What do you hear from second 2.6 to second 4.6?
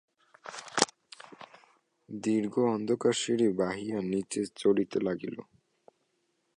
অন্ধকার সিঁড়ি বাহিয়া নিচে